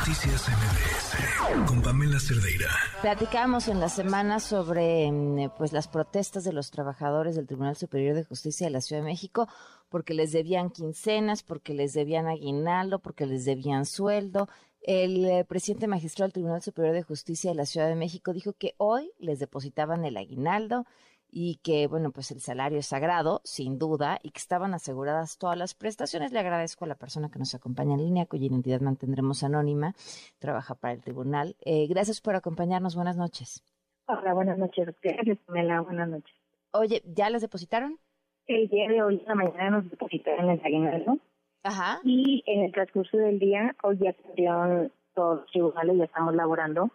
Noticias 0.00 0.48
MBS 0.48 1.66
con 1.68 1.82
Pamela 1.82 2.18
Cerdeira. 2.18 2.70
Platicamos 3.02 3.68
en 3.68 3.80
la 3.80 3.90
semana 3.90 4.40
sobre 4.40 5.12
mm, 5.12 5.50
pues 5.58 5.74
las 5.74 5.88
protestas 5.88 6.42
de 6.42 6.54
los 6.54 6.70
trabajadores 6.70 7.36
del 7.36 7.46
Tribunal 7.46 7.76
Superior 7.76 8.14
de 8.14 8.24
Justicia 8.24 8.66
de 8.66 8.70
la 8.70 8.80
Ciudad 8.80 9.02
de 9.02 9.08
México 9.08 9.46
porque 9.90 10.14
les 10.14 10.32
debían 10.32 10.70
quincenas, 10.70 11.42
porque 11.42 11.74
les 11.74 11.92
debían 11.92 12.28
aguinaldo, 12.28 13.00
porque 13.00 13.26
les 13.26 13.44
debían 13.44 13.84
sueldo. 13.84 14.48
El 14.80 15.26
eh, 15.26 15.44
presidente 15.44 15.86
magistrado 15.86 16.28
del 16.28 16.32
Tribunal 16.32 16.62
Superior 16.62 16.94
de 16.94 17.02
Justicia 17.02 17.50
de 17.50 17.56
la 17.56 17.66
Ciudad 17.66 17.86
de 17.86 17.94
México 17.94 18.32
dijo 18.32 18.54
que 18.54 18.74
hoy 18.78 19.12
les 19.18 19.38
depositaban 19.38 20.06
el 20.06 20.16
aguinaldo 20.16 20.86
y 21.32 21.56
que, 21.62 21.86
bueno, 21.86 22.10
pues 22.10 22.30
el 22.30 22.40
salario 22.40 22.78
es 22.78 22.86
sagrado, 22.86 23.40
sin 23.44 23.78
duda, 23.78 24.18
y 24.22 24.30
que 24.30 24.38
estaban 24.38 24.74
aseguradas 24.74 25.38
todas 25.38 25.56
las 25.56 25.74
prestaciones. 25.74 26.32
Le 26.32 26.40
agradezco 26.40 26.84
a 26.84 26.88
la 26.88 26.94
persona 26.94 27.30
que 27.30 27.38
nos 27.38 27.54
acompaña 27.54 27.94
en 27.94 28.04
línea, 28.04 28.26
cuya 28.26 28.46
identidad 28.46 28.80
mantendremos 28.80 29.42
anónima, 29.42 29.94
trabaja 30.38 30.74
para 30.74 30.94
el 30.94 31.00
tribunal. 31.00 31.56
Eh, 31.60 31.86
gracias 31.88 32.20
por 32.20 32.34
acompañarnos. 32.34 32.96
Buenas 32.96 33.16
noches. 33.16 33.62
Hola, 34.06 34.34
buenas 34.34 34.58
noches. 34.58 34.88
Gracias, 35.02 35.38
Pamela. 35.46 35.80
Buenas 35.82 36.08
noches. 36.08 36.34
Oye, 36.72 37.02
¿ya 37.04 37.30
las 37.30 37.42
depositaron? 37.42 37.98
El 38.46 38.68
día 38.68 38.88
de 38.88 39.02
hoy, 39.02 39.20
en 39.20 39.26
la 39.26 39.34
mañana, 39.34 39.70
nos 39.70 39.90
depositaron 39.90 40.50
el 40.50 40.60
aguinaldo. 40.64 41.18
Ajá. 41.62 42.00
Y 42.04 42.42
en 42.46 42.64
el 42.64 42.72
transcurso 42.72 43.16
del 43.16 43.38
día, 43.38 43.76
hoy 43.82 43.98
ya 43.98 44.14
salieron 44.26 44.92
todos 45.14 45.40
los 45.40 45.46
tribunales, 45.50 45.98
ya 45.98 46.04
estamos 46.04 46.34
laborando. 46.34 46.90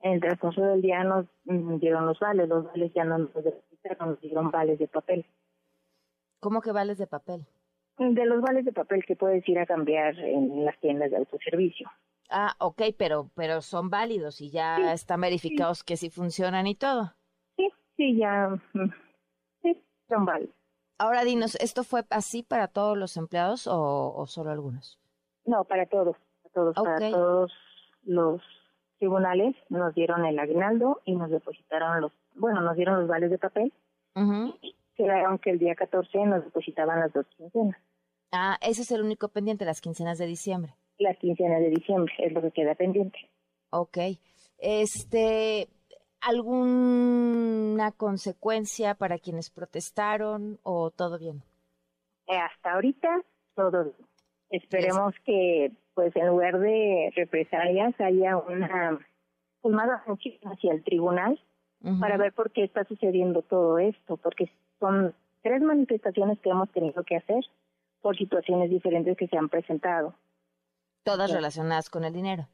En 0.00 0.14
el 0.14 0.20
transcurso 0.20 0.62
del 0.62 0.82
día 0.82 1.02
nos 1.04 1.26
mm, 1.44 1.78
dieron 1.78 2.06
los 2.06 2.18
vales, 2.20 2.48
los 2.48 2.64
vales 2.64 2.92
ya 2.94 3.04
no 3.04 3.18
nos 3.18 3.30
depositaron, 3.88 4.10
nos 4.12 4.20
dieron 4.20 4.50
vales 4.50 4.78
de 4.78 4.88
papel. 4.88 5.26
¿Cómo 6.40 6.60
que 6.60 6.72
vales 6.72 6.98
de 6.98 7.06
papel? 7.06 7.46
De 7.98 8.24
los 8.26 8.40
vales 8.40 8.64
de 8.64 8.72
papel 8.72 9.04
que 9.04 9.16
puedes 9.16 9.46
ir 9.48 9.58
a 9.58 9.66
cambiar 9.66 10.16
en 10.18 10.64
las 10.64 10.78
tiendas 10.78 11.10
de 11.10 11.16
autoservicio. 11.16 11.90
Ah, 12.30 12.54
ok, 12.60 12.82
pero, 12.96 13.30
pero 13.34 13.60
son 13.62 13.90
válidos 13.90 14.40
y 14.40 14.50
ya 14.50 14.76
Sí, 14.76 14.82
están 14.82 15.20
verificados 15.20 15.82
que 15.82 15.96
sí 15.96 16.10
funcionan 16.10 16.66
y 16.66 16.74
todo. 16.74 17.14
Sí, 17.56 17.68
sí, 17.96 18.16
ya. 18.16 18.50
mm, 18.74 18.90
Sí, 19.62 19.82
son 20.08 20.24
vales. 20.26 20.50
Ahora 20.98 21.24
dinos, 21.24 21.54
¿esto 21.56 21.84
fue 21.84 22.02
así 22.10 22.42
para 22.42 22.68
todos 22.68 22.96
los 22.96 23.16
empleados 23.16 23.66
o, 23.66 24.12
o 24.14 24.26
solo 24.26 24.50
algunos? 24.50 24.98
No, 25.44 25.64
para 25.64 25.86
todos, 25.86 26.16
para 26.42 26.52
todos, 26.52 26.74
para 26.76 27.10
todos 27.10 27.52
los 28.04 28.42
tribunales 28.98 29.56
nos 29.70 29.94
dieron 29.94 30.24
el 30.24 30.38
aguinaldo 30.38 31.00
y 31.04 31.14
nos 31.16 31.30
depositaron 31.30 32.00
los, 32.00 32.12
bueno, 32.38 32.60
nos 32.60 32.76
dieron 32.76 33.00
los 33.00 33.08
vales 33.08 33.30
de 33.30 33.38
papel. 33.38 33.72
Quedaron 34.96 35.38
que 35.38 35.50
el 35.50 35.58
día 35.58 35.74
14 35.74 36.18
nos 36.26 36.44
depositaban 36.44 37.00
las 37.00 37.12
dos 37.12 37.26
quincenas. 37.36 37.76
Ah, 38.32 38.58
ese 38.60 38.82
es 38.82 38.90
el 38.90 39.02
único 39.02 39.28
pendiente, 39.28 39.64
las 39.64 39.80
quincenas 39.80 40.18
de 40.18 40.26
diciembre. 40.26 40.74
Las 40.98 41.16
quincenas 41.18 41.60
de 41.60 41.70
diciembre 41.70 42.12
es 42.18 42.32
lo 42.32 42.42
que 42.42 42.50
queda 42.50 42.74
pendiente. 42.74 43.18
Ok. 43.70 43.98
Este, 44.58 45.68
¿alguna 46.20 47.92
consecuencia 47.92 48.94
para 48.94 49.18
quienes 49.18 49.50
protestaron 49.50 50.58
o 50.62 50.90
todo 50.90 51.18
bien? 51.18 51.42
Eh, 52.26 52.36
hasta 52.36 52.72
ahorita, 52.74 53.22
todo 53.54 53.84
bien. 53.84 54.08
Esperemos 54.50 55.14
que, 55.24 55.72
pues, 55.94 56.14
en 56.16 56.26
lugar 56.26 56.58
de 56.58 57.12
represalias, 57.14 57.94
haya 58.00 58.36
una, 58.36 58.98
pues, 59.60 59.74
más 59.74 59.88
hacia 60.44 60.72
el 60.72 60.82
tribunal 60.82 61.38
Para 62.00 62.16
ver 62.16 62.32
por 62.32 62.50
qué 62.50 62.64
está 62.64 62.84
sucediendo 62.84 63.42
todo 63.42 63.78
esto, 63.78 64.16
porque 64.16 64.50
son 64.80 65.14
tres 65.42 65.62
manifestaciones 65.62 66.38
que 66.40 66.50
hemos 66.50 66.68
tenido 66.72 67.04
que 67.04 67.16
hacer 67.16 67.44
por 68.00 68.16
situaciones 68.16 68.68
diferentes 68.70 69.16
que 69.16 69.28
se 69.28 69.36
han 69.38 69.48
presentado. 69.48 70.14
Todas 71.04 71.30
Sí. 71.30 71.36
relacionadas 71.36 71.88
con 71.88 72.04
el 72.04 72.12
dinero. 72.12 72.48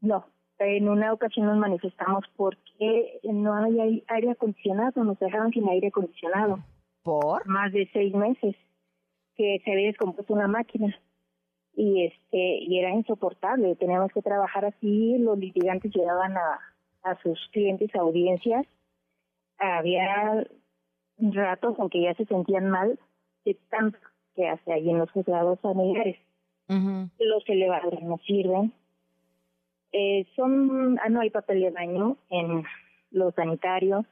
No, 0.00 0.26
en 0.58 0.88
una 0.88 1.12
ocasión 1.12 1.46
nos 1.46 1.56
manifestamos 1.58 2.24
porque 2.36 3.20
no 3.22 3.54
hay 3.54 3.80
ai- 3.80 4.04
aire 4.08 4.30
acondicionado, 4.32 5.02
nos 5.04 5.18
dejaron 5.18 5.50
sin 5.52 5.68
aire 5.68 5.88
acondicionado, 5.88 6.58
¿Por? 7.04 7.46
más 7.46 7.72
de 7.72 7.88
seis 7.92 8.12
meses 8.14 8.56
que 9.36 9.60
se 9.64 9.72
había 9.72 9.86
descompuesto 9.86 10.32
una 10.34 10.48
máquina 10.48 10.94
y 11.76 12.04
este 12.06 12.58
y 12.58 12.78
era 12.78 12.90
insoportable, 12.90 13.74
teníamos 13.76 14.12
que 14.12 14.22
trabajar 14.22 14.64
así, 14.64 15.18
los 15.18 15.38
litigantes 15.38 15.92
llegaban 15.94 16.36
a, 16.36 16.60
a 17.04 17.20
sus 17.22 17.38
clientes 17.52 17.94
audiencias, 17.94 18.66
había 19.58 20.46
ratos 21.18 21.78
en 21.78 21.88
que 21.90 22.02
ya 22.02 22.14
se 22.14 22.24
sentían 22.24 22.68
mal 22.70 22.98
de 23.44 23.54
tanto 23.70 23.98
que 24.34 24.48
hace 24.48 24.72
ahí 24.72 24.90
en 24.90 24.98
los 24.98 25.10
juzgados 25.12 25.60
familiares 25.60 26.18
los 26.68 27.48
elevadores 27.48 28.02
no 28.02 28.18
sirven. 28.26 28.72
Eh, 29.92 30.26
son, 30.34 30.98
ah, 30.98 31.08
no 31.08 31.20
hay 31.20 31.30
papel 31.30 31.60
de 31.60 31.70
baño 31.70 32.16
en 32.30 32.64
los 33.10 33.34
sanitarios. 33.34 34.04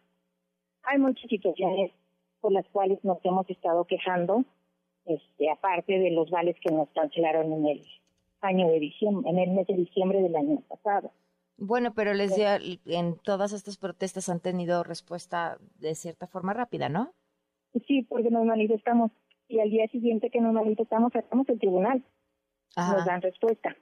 Hay 0.84 0.98
muchas 0.98 1.28
situaciones 1.28 1.92
por 2.41 2.52
las 2.52 2.66
cuales 2.69 3.02
nos 3.04 3.25
hemos 3.25 3.48
estado 3.50 3.84
quejando, 3.84 4.44
este, 5.06 5.50
aparte 5.50 5.98
de 5.98 6.10
los 6.10 6.31
vales 6.31 6.56
que 6.60 6.72
nos 6.72 6.88
cancelaron 6.91 7.52
en 7.52 7.66
el 7.66 7.82
año 8.41 8.69
de 8.69 8.81
diciembre, 8.81 9.31
en 9.31 9.38
el 9.38 9.50
mes 9.50 9.66
de 9.66 9.75
diciembre 9.75 10.20
del 10.20 10.34
año 10.34 10.60
pasado. 10.69 11.10
Bueno, 11.56 11.94
pero 11.94 12.14
les 12.14 12.34
dio, 12.34 12.46
en 12.86 13.16
todas 13.18 13.52
estas 13.52 13.76
protestas 13.76 14.28
han 14.28 14.40
tenido 14.40 14.82
respuesta 14.82 15.58
de 15.78 15.94
cierta 15.94 16.26
forma 16.26 16.54
rápida, 16.54 16.88
¿no? 16.88 17.12
Sí, 17.86 18.02
porque 18.02 18.30
nos 18.30 18.44
manifestamos 18.44 19.10
y 19.48 19.60
al 19.60 19.70
día 19.70 19.86
siguiente 19.88 20.30
que 20.30 20.40
nos 20.40 20.52
manifestamos 20.52 21.12
sacamos 21.12 21.48
el 21.48 21.58
tribunal, 21.58 22.02
nos 22.76 22.88
Ajá. 22.88 23.04
dan 23.04 23.22
respuesta. 23.22 23.76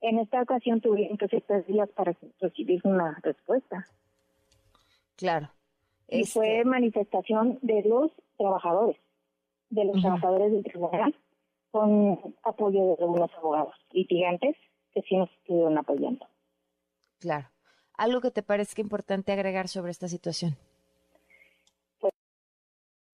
En 0.00 0.18
esta 0.18 0.40
ocasión 0.40 0.80
tuvieron 0.80 1.18
que 1.18 1.28
tres 1.28 1.66
días 1.66 1.88
para 1.90 2.16
recibir 2.40 2.80
una 2.84 3.18
respuesta. 3.22 3.86
Claro. 5.16 5.50
y 6.08 6.22
Este, 6.22 6.32
fue 6.32 6.64
manifestación 6.64 7.58
de 7.60 7.82
los 7.82 8.10
trabajadores, 8.38 8.96
de 9.68 9.84
los 9.84 10.00
trabajadores 10.00 10.52
del 10.52 10.64
tribunal, 10.64 11.14
con 11.70 12.18
apoyo 12.42 12.86
de 12.86 12.96
algunos 12.98 13.30
abogados 13.34 13.74
litigantes 13.92 14.56
que 14.92 15.02
sí 15.02 15.16
nos 15.16 15.30
estuvieron 15.32 15.76
apoyando. 15.76 16.26
Claro. 17.20 17.48
¿Algo 17.96 18.20
que 18.20 18.30
te 18.30 18.42
parezca 18.42 18.80
importante 18.80 19.30
agregar 19.30 19.68
sobre 19.68 19.90
esta 19.90 20.08
situación? 20.08 20.56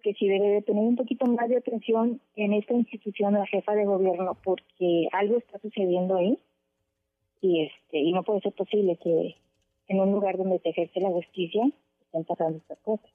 Que 0.03 0.15
sí 0.15 0.29
debe 0.29 0.49
de 0.49 0.63
tener 0.63 0.85
un 0.85 0.95
poquito 0.95 1.27
más 1.27 1.49
de 1.49 1.57
atención 1.57 2.21
en 2.37 2.53
esta 2.53 2.75
institución 2.75 3.35
la 3.35 3.47
jefa 3.47 3.75
de 3.75 3.85
gobierno 3.85 4.39
porque 4.45 5.09
algo 5.13 5.39
está 5.39 5.59
sucediendo 5.59 6.17
ahí 6.17 6.39
y 7.41 7.67
este 7.67 7.99
y 7.99 8.13
no 8.13 8.23
puede 8.23 8.41
ser 8.41 8.53
posible 8.53 8.97
que 9.03 9.35
en 9.89 10.01
un 10.01 10.13
lugar 10.13 10.37
donde 10.37 10.61
se 10.61 10.69
ejerce 10.69 11.01
la 11.01 11.11
justicia 11.11 11.65
estén 12.01 12.25
pasando 12.25 12.59
estas 12.59 12.79
cosas. 12.79 13.11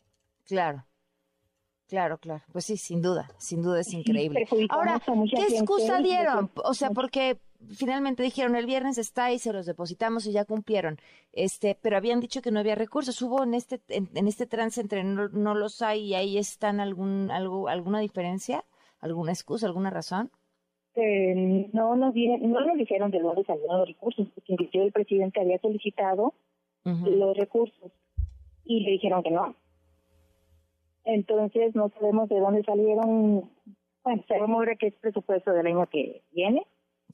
Claro. 0.46 0.86
Claro, 1.88 2.18
claro. 2.18 2.44
Pues 2.52 2.66
sí, 2.66 2.78
sin 2.78 3.02
duda, 3.02 3.30
sin 3.38 3.62
duda 3.62 3.82
es 3.82 3.94
increíble. 3.94 4.40
perjudicamos 4.40 4.88
Ahora, 4.88 5.02
¿qué 5.36 5.56
excusa 5.56 6.00
dieron? 6.00 6.50
O 6.64 6.74
sea, 6.74 6.92
porque 6.92 7.38
finalmente 7.70 8.24
dijeron 8.24 8.56
el 8.56 8.66
viernes 8.66 8.98
está 8.98 9.32
y 9.32 9.40
se 9.40 9.54
los 9.54 9.66
depositamos 9.66 10.26
y 10.26 10.32
ya 10.32 10.46
cumplieron. 10.46 10.98
Este, 11.34 11.78
pero 11.82 11.98
habían 11.98 12.20
dicho 12.20 12.42
que 12.42 12.52
no 12.52 12.60
había 12.60 12.76
recursos. 12.76 13.22
¿Hubo 13.22 13.44
en 13.44 13.54
este 13.54 13.82
en, 13.90 14.10
en 14.16 14.28
este 14.28 14.46
trance 14.46 14.82
entre 14.82 15.04
no, 15.04 15.30
no 15.30 15.56
los 15.56 15.82
hay 15.82 16.08
y 16.08 16.16
ahí 16.16 16.38
están 16.38 16.80
algún 16.80 17.32
algo 17.32 17.68
alguna 17.68 18.00
diferencia, 18.00 18.64
alguna 19.00 19.32
excusa, 19.32 19.68
alguna 19.68 19.90
razón? 19.90 20.32
Eh, 20.96 21.70
no 21.72 21.96
nos 21.96 22.14
no 22.16 22.66
nos 22.66 22.78
dijeron 22.78 23.12
de 23.12 23.20
dónde 23.20 23.46
salieron 23.46 23.80
los 23.80 23.88
recursos, 23.88 24.28
porque 24.36 24.54
inclusive 24.54 24.86
el 24.86 24.92
presidente 24.92 25.40
había 25.40 25.60
solicitado 25.60 26.34
los 26.84 27.38
recursos 27.38 27.92
y 28.66 28.82
le 28.82 28.92
dijeron 28.92 29.24
que 29.24 29.32
no. 29.32 29.56
Entonces 31.04 31.76
no 31.76 31.90
sabemos 31.90 32.30
de 32.30 32.40
dónde 32.40 32.64
salieron, 32.64 33.50
bueno, 34.04 34.24
sabemos 34.28 34.56
ahora 34.58 34.76
que 34.76 34.88
es 34.88 34.96
presupuesto 34.96 35.52
del 35.54 35.68
año 35.68 35.88
que 35.88 36.24
viene, 36.32 36.66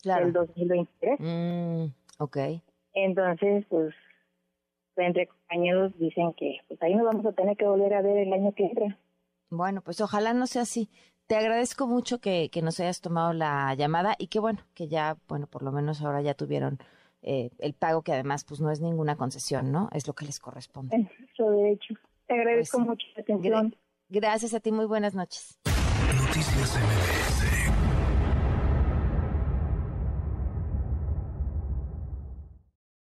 Claro. 0.07 0.25
del 0.25 0.33
2023. 0.33 1.19
Mm, 1.19 1.85
ok. 2.19 2.37
Entonces, 2.93 3.65
pues, 3.69 3.93
entre 4.95 5.27
compañeros 5.27 5.93
dicen 5.99 6.33
que 6.33 6.57
pues 6.67 6.81
ahí 6.81 6.95
nos 6.95 7.05
vamos 7.05 7.25
a 7.25 7.31
tener 7.33 7.55
que 7.55 7.65
volver 7.67 7.93
a 7.93 8.01
ver 8.01 8.17
el 8.17 8.33
año 8.33 8.51
que 8.53 8.65
entra. 8.65 8.97
Bueno, 9.49 9.81
pues 9.81 10.01
ojalá 10.01 10.33
no 10.33 10.47
sea 10.47 10.63
así. 10.63 10.89
Te 11.27 11.35
agradezco 11.35 11.87
mucho 11.87 12.19
que, 12.19 12.49
que 12.49 12.61
nos 12.61 12.79
hayas 12.79 13.01
tomado 13.01 13.33
la 13.33 13.75
llamada 13.75 14.15
y 14.17 14.27
que 14.27 14.39
bueno, 14.39 14.59
que 14.73 14.87
ya, 14.87 15.17
bueno, 15.27 15.45
por 15.47 15.61
lo 15.61 15.71
menos 15.71 16.01
ahora 16.01 16.21
ya 16.21 16.33
tuvieron 16.33 16.79
eh, 17.21 17.49
el 17.59 17.73
pago 17.73 18.01
que 18.01 18.13
además 18.13 18.43
pues 18.45 18.59
no 18.61 18.71
es 18.71 18.79
ninguna 18.81 19.15
concesión, 19.17 19.71
¿no? 19.71 19.89
Es 19.93 20.07
lo 20.07 20.13
que 20.13 20.25
les 20.25 20.39
corresponde. 20.39 20.95
En 20.95 21.09
su 21.35 21.43
derecho. 21.49 21.93
Te 22.27 22.33
agradezco 22.33 22.77
Pues, 22.77 22.89
mucho 22.89 23.07
la 23.15 23.21
atención. 23.21 23.71
Gra- 23.71 23.77
gracias 24.09 24.53
a 24.53 24.59
ti, 24.59 24.71
muy 24.71 24.85
buenas 24.85 25.13
noches. 25.15 25.59
Noticias 26.25 26.75
MBS 26.77 27.76